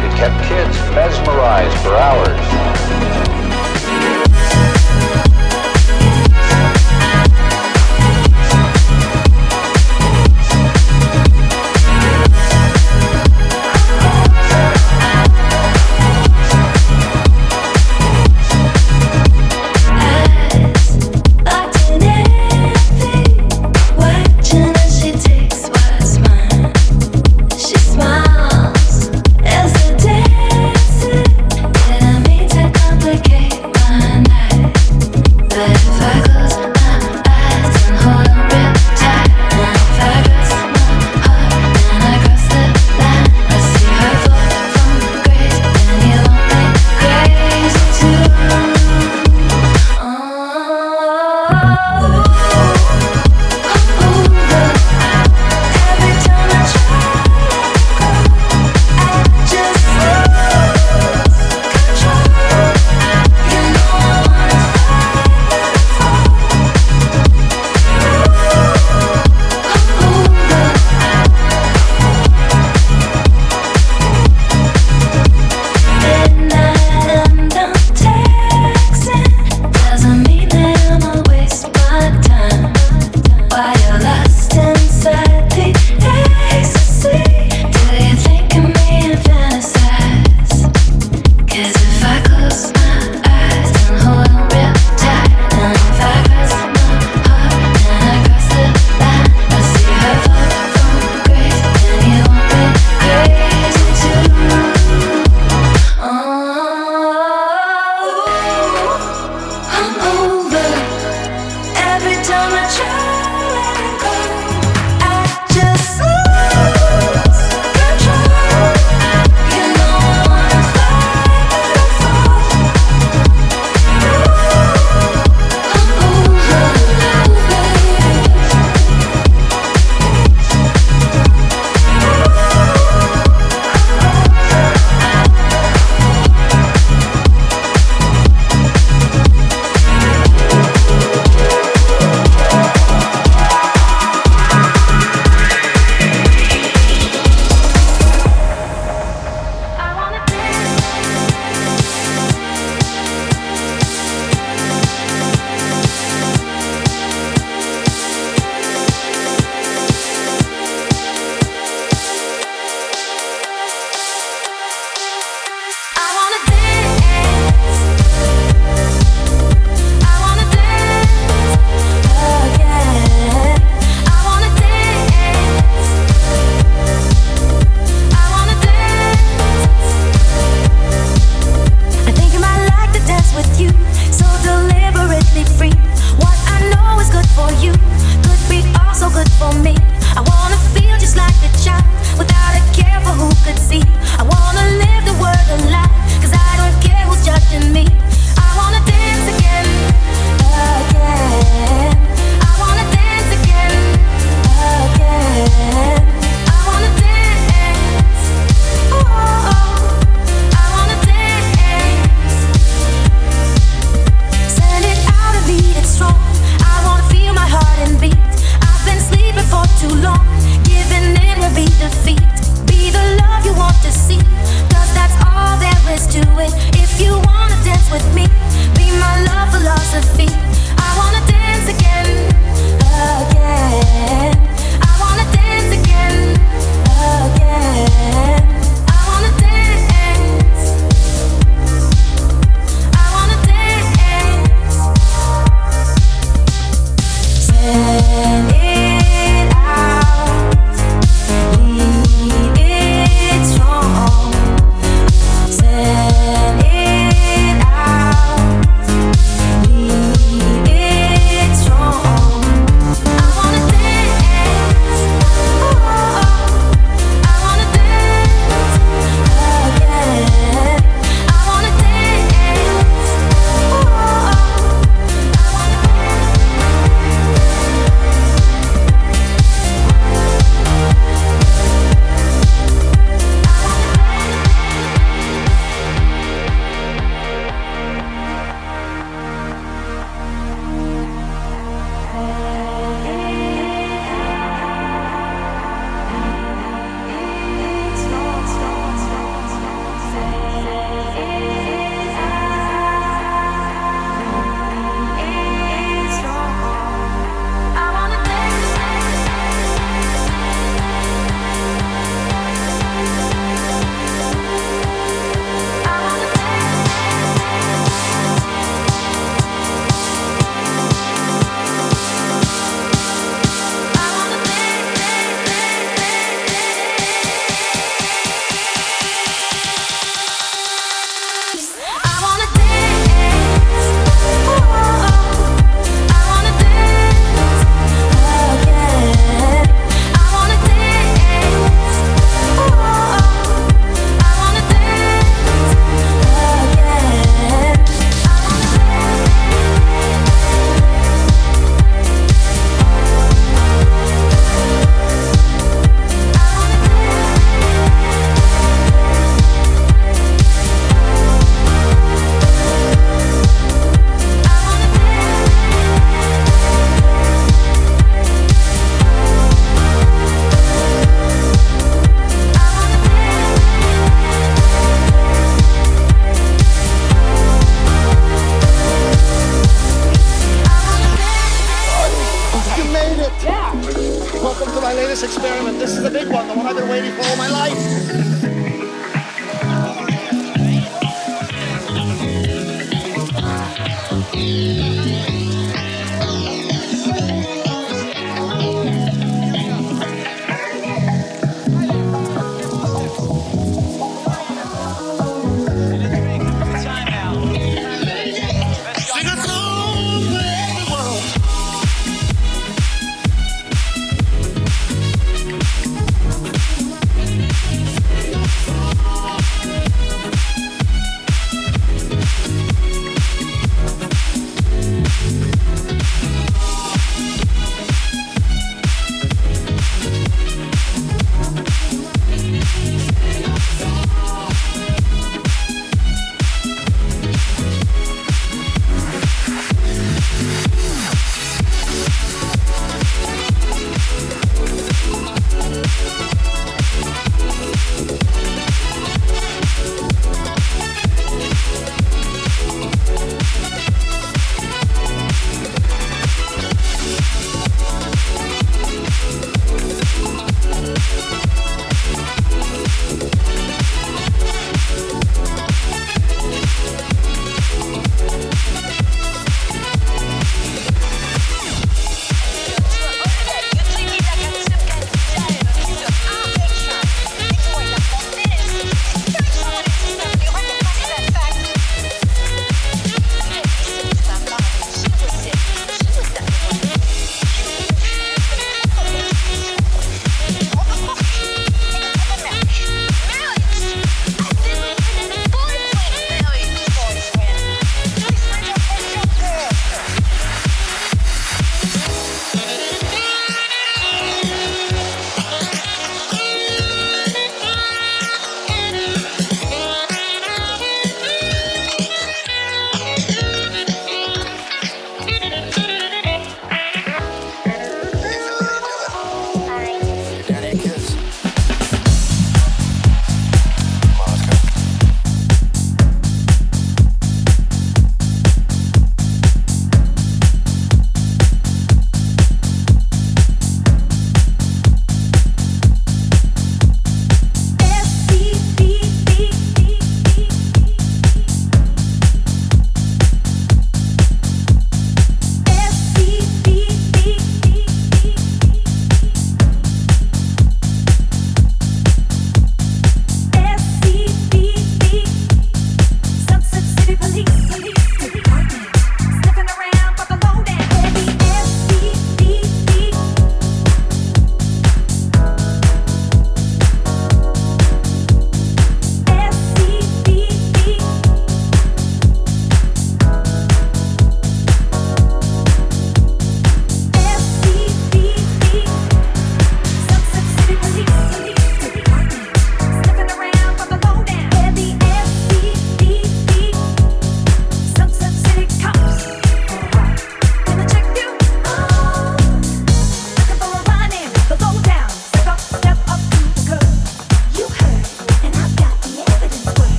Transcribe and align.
It 0.00 0.12
kept 0.16 0.44
kids 0.44 0.76
mesmerized 0.94 1.76
for 1.78 1.96
hours. 1.96 3.37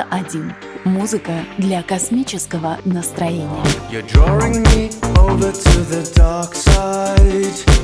91. 0.00 0.54
Музыка 0.84 1.44
для 1.58 1.82
космического 1.82 2.78
настроения. 2.84 3.64
You're 3.90 4.02
drawing 4.02 4.62
me 4.62 4.90
over 5.18 5.52
to 5.52 5.80
the 5.90 6.10
dark 6.14 6.54
side. 6.54 7.79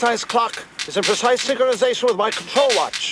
precise 0.00 0.24
clock 0.24 0.64
is 0.88 0.96
in 0.96 1.02
precise 1.02 1.46
synchronization 1.46 2.04
with 2.04 2.16
my 2.16 2.30
control 2.30 2.70
watch. 2.74 3.09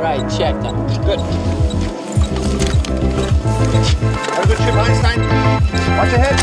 Right, 0.00 0.20
check. 0.30 0.54
Good. 1.04 1.20
Have 4.30 4.44
a 4.44 4.46
good 4.46 4.56
trip, 4.56 4.74
Einstein. 4.74 5.20
Watch 5.98 6.10
your 6.12 6.20
head. 6.20 6.40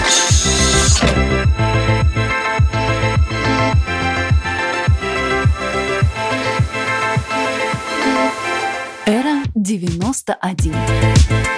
Эра 9.07 9.43
91. 9.55 11.56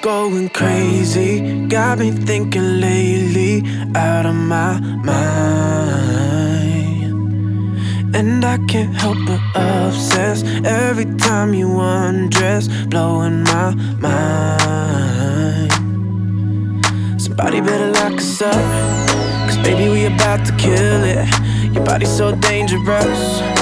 going 0.00 0.48
crazy. 0.50 1.66
Got 1.68 1.98
me 1.98 2.10
thinking 2.10 2.80
lately, 2.80 3.62
out 3.94 4.26
of 4.26 4.34
my 4.34 4.80
mind. 4.80 5.86
And 8.14 8.44
I 8.44 8.58
can't 8.66 8.94
help 8.94 9.18
but 9.26 9.40
obsess 9.54 10.42
every 10.64 11.06
time 11.16 11.54
you 11.54 11.80
undress, 11.80 12.68
blowing 12.86 13.42
my 13.44 13.74
mind. 14.00 15.72
Somebody 17.20 17.60
better 17.60 17.90
lock 17.92 18.14
us 18.14 18.42
up, 18.42 18.54
cause 19.46 19.58
baby, 19.58 19.88
we 19.90 20.06
about 20.06 20.46
to 20.46 20.52
kill 20.56 21.04
it. 21.04 21.26
Your 21.74 21.84
body's 21.84 22.16
so 22.16 22.34
dangerous. 22.34 23.55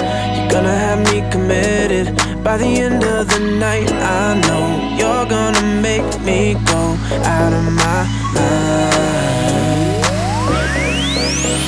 Gonna 0.50 0.74
have 0.86 1.00
me 1.10 1.22
committed 1.30 2.06
by 2.44 2.56
the 2.56 2.66
end 2.66 3.02
of 3.04 3.28
the 3.28 3.40
night. 3.40 3.90
I 3.92 4.40
know 4.46 4.64
you're 4.98 5.26
gonna 5.26 5.62
make 5.80 6.20
me 6.20 6.54
go 6.66 6.96
out 7.24 7.52
of 7.52 7.64
my 7.72 8.06
mind. 8.34 8.84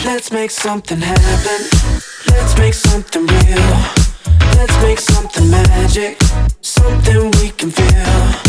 Let's 0.05 0.31
make 0.31 0.51
something 0.51 1.01
happen. 1.01 1.61
Let's 2.29 2.57
make 2.59 2.75
something 2.75 3.27
real. 3.27 3.77
Let's 4.57 4.77
make 4.83 4.99
something 4.99 5.51
magic. 5.51 6.19
Something 6.61 7.31
we 7.41 7.51
can 7.51 7.71
feel. 7.71 8.47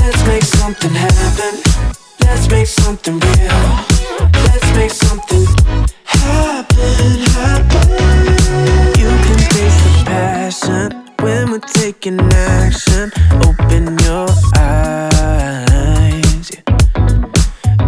Let's 0.00 0.26
make 0.26 0.44
something 0.44 0.90
happen. 0.90 1.60
Let's 2.20 2.48
make 2.48 2.66
something 2.66 3.18
real. 3.20 3.62
Let's 4.46 4.70
make 4.74 4.90
something 4.90 5.46
happen, 6.04 7.18
happen. 7.34 8.01
when 11.32 11.50
we're 11.50 11.58
taking 11.58 12.20
action, 12.20 13.10
open 13.48 13.98
your 14.06 14.28
eyes. 14.56 16.50
Yeah. 16.52 16.62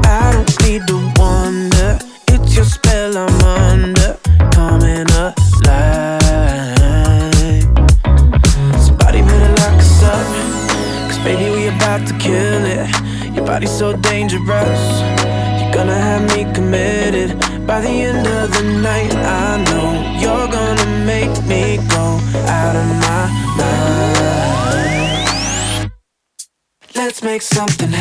I 0.04 0.32
don't 0.32 0.62
need 0.62 0.86
to 0.88 1.03
something 27.44 27.93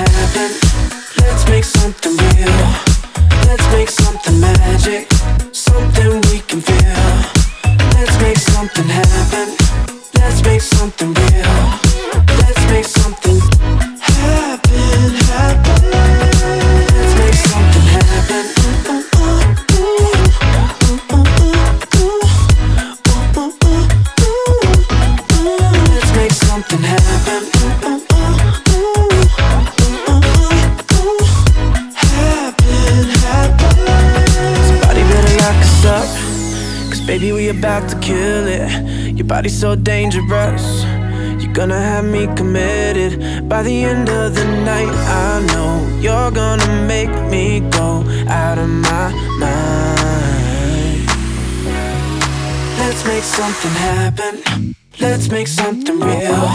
something 53.63 53.81
happen. 53.81 54.75
Let's 54.99 55.29
make 55.29 55.47
something 55.47 55.99
real. 55.99 56.49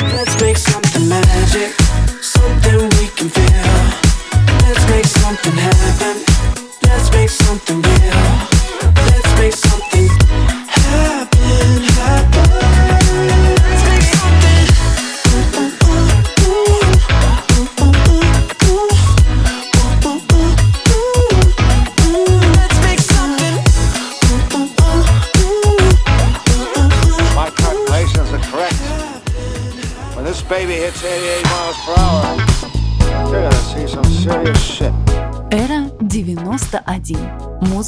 Let's 0.00 0.40
make 0.40 0.56
something 0.56 1.08
magic. 1.08 1.77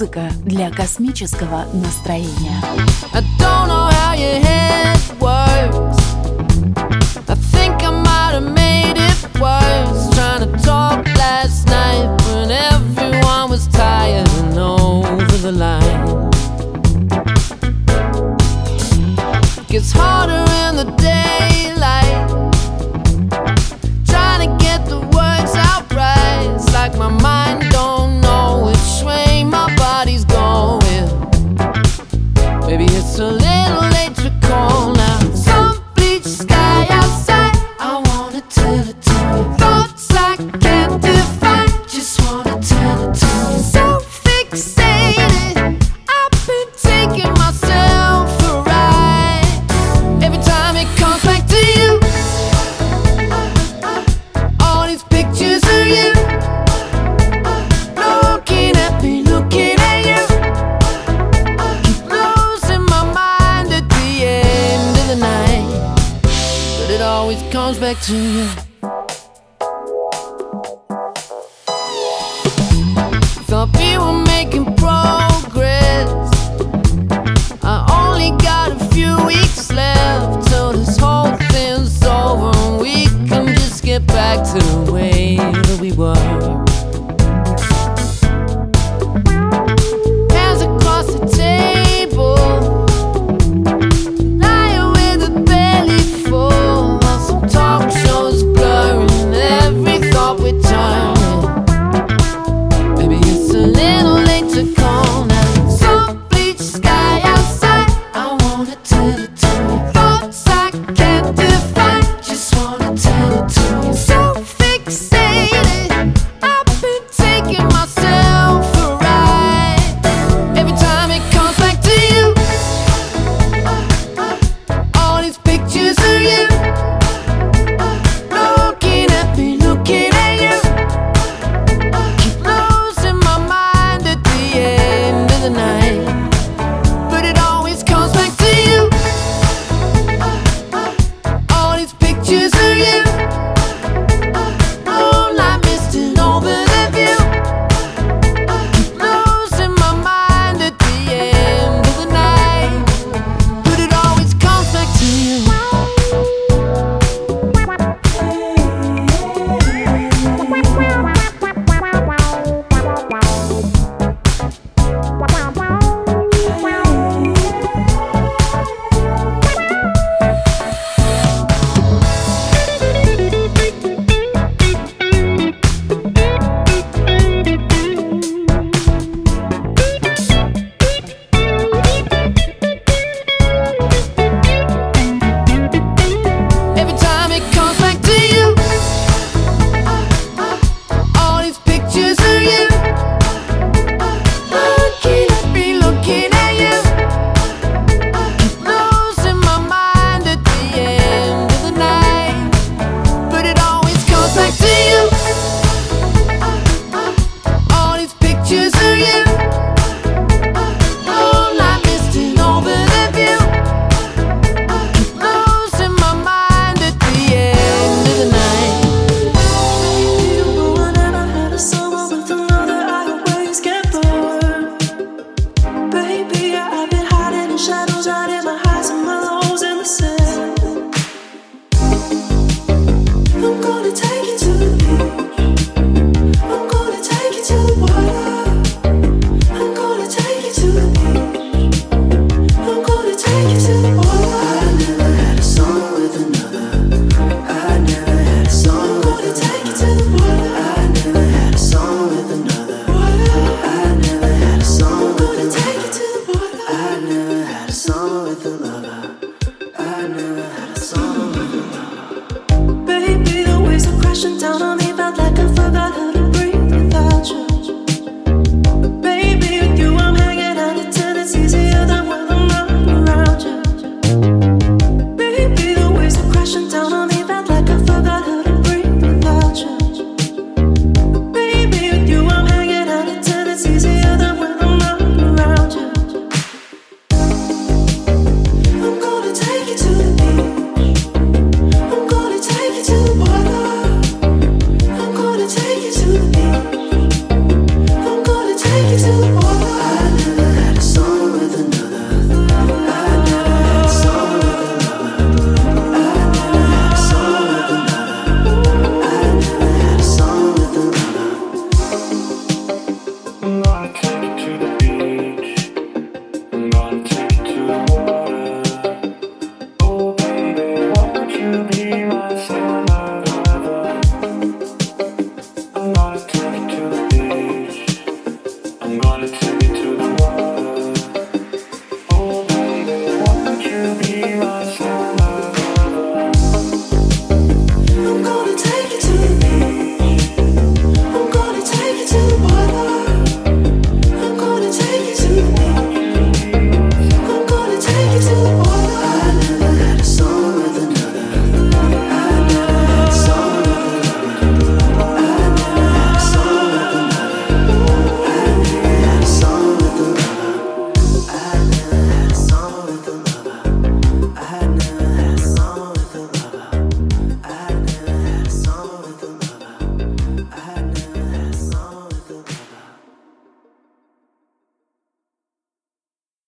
Музыка 0.01 0.30
для 0.46 0.70
космического 0.70 1.66
настроения. 1.74 2.62
I 3.12 3.20
don't 3.38 3.68
know 3.68 3.90
how 3.90 4.14
you 4.14 4.40
had 4.42 4.98